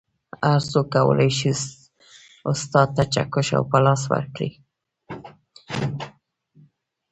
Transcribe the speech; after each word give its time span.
هر 0.47 0.61
څوک 0.71 0.87
کولی 0.95 1.31
شي 1.37 1.49
استاد 2.51 2.87
ته 2.95 3.03
چکش 3.13 3.47
او 3.57 3.63
پلاس 3.71 4.01
ورکړي 4.07 4.49